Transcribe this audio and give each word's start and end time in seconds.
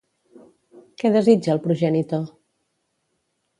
Què 1.01 1.11
desitja 1.17 1.53
el 1.55 1.63
progenitor? 1.67 2.27